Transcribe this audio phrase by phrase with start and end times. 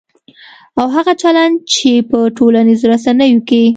[0.79, 3.61] او هغه چلند چې په ټولنیزو رسنیو کې